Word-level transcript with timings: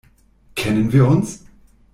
Kennen 0.55 0.91
wir 0.93 1.03
uns? 1.07 1.41